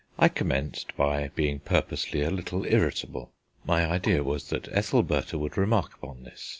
I 0.17 0.29
commenced 0.29 0.97
by 0.97 1.27
being 1.35 1.59
purposely 1.59 2.23
a 2.23 2.31
little 2.31 2.65
irritable. 2.65 3.33
My 3.65 3.85
idea 3.85 4.23
was 4.23 4.49
that 4.49 4.67
Ethelbertha 4.69 5.37
would 5.37 5.57
remark 5.59 5.93
upon 5.93 6.23
this. 6.23 6.49